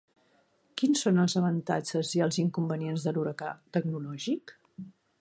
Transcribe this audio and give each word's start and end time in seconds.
Quins 0.81 1.03
són 1.05 1.23
els 1.25 1.35
avantatges 1.41 2.15
i 2.21 2.25
els 2.29 2.41
inconvenients 2.47 3.07
de 3.09 3.17
l’huracà 3.19 3.55
tecnològic? 3.79 4.61